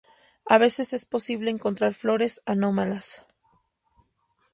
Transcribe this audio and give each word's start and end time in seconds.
A 0.47 0.57
veces 0.57 0.93
es 0.93 1.05
posible 1.05 1.51
encontrar 1.51 1.93
flores 1.93 2.41
anómalas. 2.47 3.23